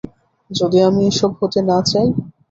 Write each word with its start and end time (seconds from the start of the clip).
যদি 0.51 0.77
আমি 0.87 1.01
এসব 1.11 1.31
হতে 1.39 1.59
না 1.69 1.77
চাই? 1.85 2.07